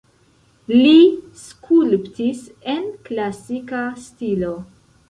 [0.77, 0.93] Li
[1.41, 2.43] skulptis
[2.75, 4.57] en klasika stilo.